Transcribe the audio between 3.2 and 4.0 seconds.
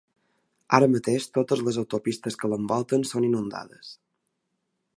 inundades.